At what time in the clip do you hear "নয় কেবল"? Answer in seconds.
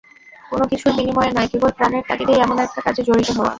1.31-1.71